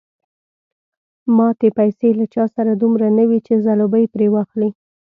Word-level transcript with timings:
ماتې 1.35 1.69
پیسې 1.77 2.09
له 2.19 2.25
چا 2.33 2.43
سره 2.55 2.71
دومره 2.81 3.07
نه 3.17 3.23
وې 3.29 3.39
چې 3.47 3.53
ځلوبۍ 3.65 4.05
پرې 4.13 4.27
واخلي. 4.35 4.69